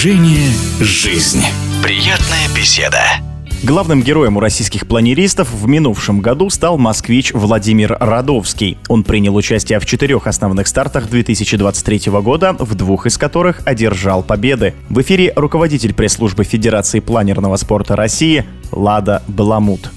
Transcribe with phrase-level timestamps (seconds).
[0.00, 1.42] Движение «Жизнь».
[1.82, 3.00] Приятная беседа.
[3.64, 8.78] Главным героем у российских планеристов в минувшем году стал москвич Владимир Радовский.
[8.86, 14.74] Он принял участие в четырех основных стартах 2023 года, в двух из которых одержал победы.
[14.88, 19.90] В эфире руководитель пресс-службы Федерации планерного спорта России Лада Баламут.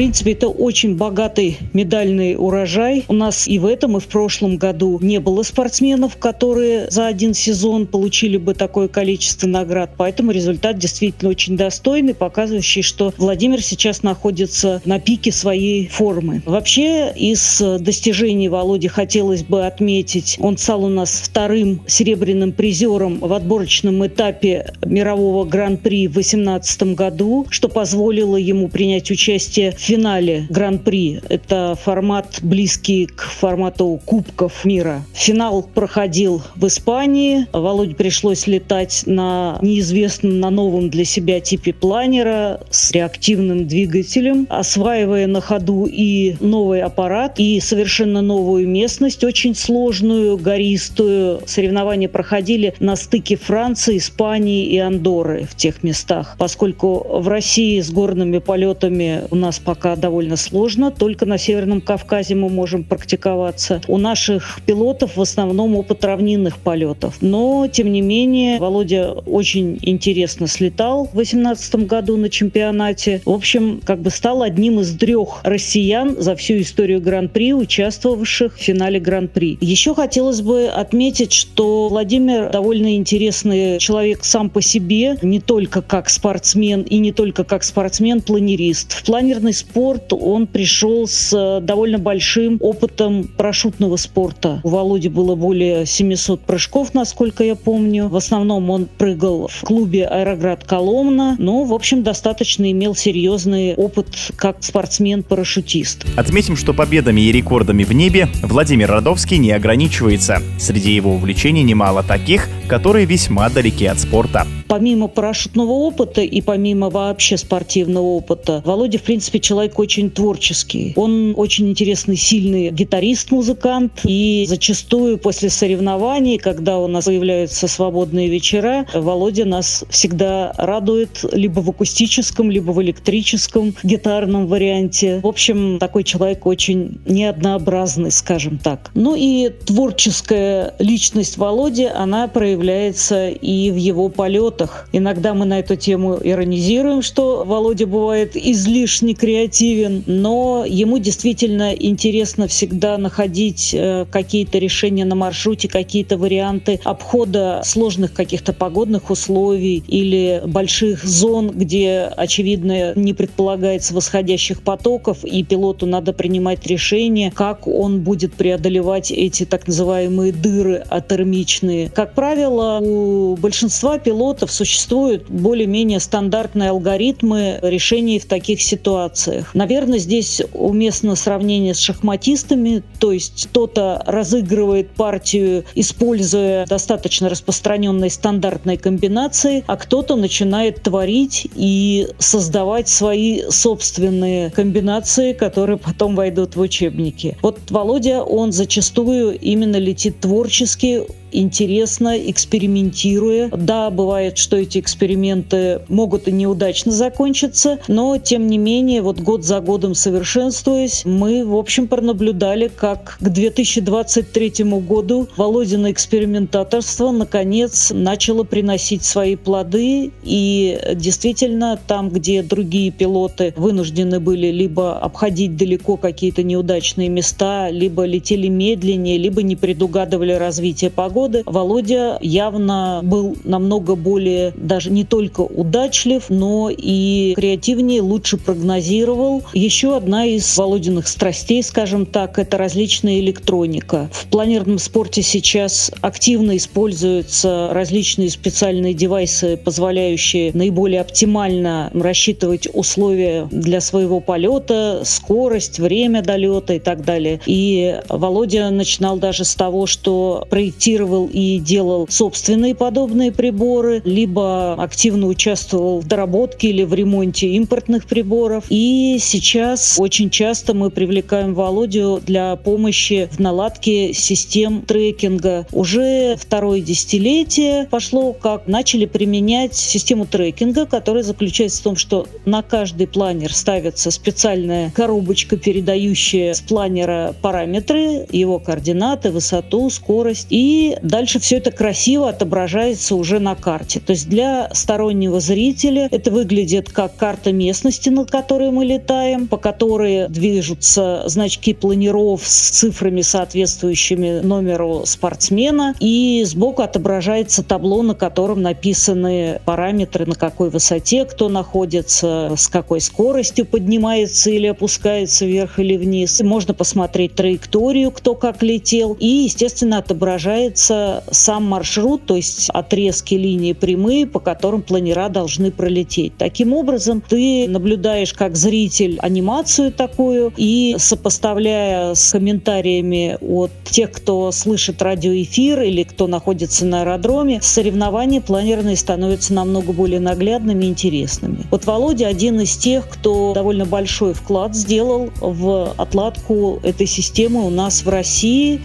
[0.00, 3.04] Принципе, это очень богатый медальный урожай.
[3.08, 7.34] У нас и в этом, и в прошлом году не было спортсменов, которые за один
[7.34, 9.90] сезон получили бы такое количество наград.
[9.98, 16.40] Поэтому результат действительно очень достойный, показывающий, что Владимир сейчас находится на пике своей формы.
[16.46, 23.30] Вообще, из достижений Володи хотелось бы отметить, он стал у нас вторым серебряным призером в
[23.34, 31.20] отборочном этапе мирового гран-при в 2018 году, что позволило ему принять участие в финале Гран-при.
[31.28, 35.02] Это формат близкий к формату Кубков мира.
[35.14, 37.46] Финал проходил в Испании.
[37.52, 45.26] Володе пришлось летать на неизвестном, на новом для себя типе планера с реактивным двигателем, осваивая
[45.26, 51.40] на ходу и новый аппарат, и совершенно новую местность, очень сложную, гористую.
[51.46, 56.36] Соревнования проходили на стыке Франции, Испании и Андоры в тех местах.
[56.38, 60.90] Поскольку в России с горными полетами у нас пока довольно сложно.
[60.90, 63.80] Только на Северном Кавказе мы можем практиковаться.
[63.86, 67.18] У наших пилотов в основном опыт равнинных полетов.
[67.20, 73.22] Но, тем не менее, Володя очень интересно слетал в 2018 году на чемпионате.
[73.24, 78.60] В общем, как бы стал одним из трех россиян за всю историю Гран-при, участвовавших в
[78.60, 79.56] финале Гран-при.
[79.60, 86.10] Еще хотелось бы отметить, что Владимир довольно интересный человек сам по себе, не только как
[86.10, 88.94] спортсмен и не только как спортсмен-планерист.
[88.94, 94.60] В планерный спорт, он пришел с э, довольно большим опытом парашютного спорта.
[94.64, 98.08] У Володи было более 700 прыжков, насколько я помню.
[98.08, 104.08] В основном он прыгал в клубе «Аэроград Коломна», но, в общем, достаточно имел серьезный опыт
[104.36, 106.06] как спортсмен-парашютист.
[106.16, 110.42] Отметим, что победами и рекордами в небе Владимир Родовский не ограничивается.
[110.58, 114.46] Среди его увлечений немало таких, которые весьма далеки от спорта.
[114.70, 120.92] Помимо парашютного опыта и помимо вообще спортивного опыта, Володя, в принципе, человек очень творческий.
[120.94, 124.02] Он очень интересный, сильный гитарист-музыкант.
[124.04, 131.58] И зачастую после соревнований, когда у нас появляются свободные вечера, Володя нас всегда радует либо
[131.58, 135.18] в акустическом, либо в электрическом гитарном варианте.
[135.20, 138.92] В общем, такой человек очень неоднообразный, скажем так.
[138.94, 144.88] Ну и творческая личность Володи, она проявляется и в его полетах работах.
[144.92, 152.46] Иногда мы на эту тему иронизируем, что Володя бывает излишне креативен, но ему действительно интересно
[152.46, 160.42] всегда находить э, какие-то решения на маршруте, какие-то варианты обхода сложных каких-то погодных условий или
[160.46, 168.00] больших зон, где, очевидно, не предполагается восходящих потоков, и пилоту надо принимать решение, как он
[168.00, 171.88] будет преодолевать эти так называемые дыры атермичные.
[171.90, 179.54] Как правило, у большинства пилотов существуют более-менее стандартные алгоритмы решений в таких ситуациях.
[179.54, 188.78] Наверное, здесь уместно сравнение с шахматистами, то есть кто-то разыгрывает партию, используя достаточно распространенные стандартные
[188.78, 197.36] комбинации, а кто-то начинает творить и создавать свои собственные комбинации, которые потом войдут в учебники.
[197.42, 203.48] Вот Володя, он зачастую именно летит творчески, интересно, экспериментируя.
[203.48, 209.44] Да, бывает, что эти эксперименты могут и неудачно закончиться, но тем не менее, вот год
[209.44, 218.44] за годом совершенствуясь, мы, в общем, пронаблюдали, как к 2023 году Володина экспериментаторство наконец начало
[218.44, 226.42] приносить свои плоды, и действительно там, где другие пилоты вынуждены были либо обходить далеко какие-то
[226.42, 233.94] неудачные места, либо летели медленнее, либо не предугадывали развитие погоды, годы Володя явно был намного
[233.94, 239.42] более даже не только удачлив, но и креативнее, лучше прогнозировал.
[239.54, 244.08] Еще одна из Володиных страстей, скажем так, это различная электроника.
[244.12, 253.80] В планерном спорте сейчас активно используются различные специальные девайсы, позволяющие наиболее оптимально рассчитывать условия для
[253.80, 257.40] своего полета, скорость, время долета и так далее.
[257.46, 265.28] И Володя начинал даже с того, что проектировал и делал собственные подобные приборы, либо активно
[265.28, 268.64] участвовал в доработке или в ремонте импортных приборов.
[268.68, 275.66] И сейчас очень часто мы привлекаем Володю для помощи в наладке систем трекинга.
[275.72, 282.62] Уже второе десятилетие пошло, как начали применять систему трекинга, которая заключается в том, что на
[282.62, 290.48] каждый планер ставится специальная коробочка, передающая с планера параметры, его координаты, высоту, скорость.
[290.50, 293.99] И дальше все это красиво отображается уже на карте.
[294.06, 299.56] То есть для стороннего зрителя это выглядит как карта местности, на которой мы летаем, по
[299.56, 305.94] которой движутся значки планиров с цифрами, соответствующими номеру спортсмена.
[306.00, 313.00] И сбоку отображается табло, на котором написаны параметры, на какой высоте кто находится, с какой
[313.00, 316.40] скоростью поднимается или опускается вверх или вниз.
[316.40, 319.16] Можно посмотреть траекторию, кто как летел.
[319.18, 326.32] И, естественно, отображается сам маршрут, то есть отрезки линии прямые, по которым планера должны пролететь.
[326.38, 334.52] Таким образом, ты наблюдаешь как зритель анимацию такую и сопоставляя с комментариями от тех, кто
[334.52, 341.66] слышит радиоэфир или кто находится на аэродроме, соревнования планерные становятся намного более наглядными и интересными.
[341.72, 347.70] Вот Володя один из тех, кто довольно большой вклад сделал в отладку этой системы у
[347.70, 348.80] нас в России.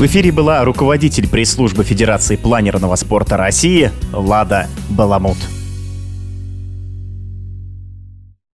[0.00, 5.36] В эфире была руководитель пресс-службы Федерации планерного спорта России Лада Баламут.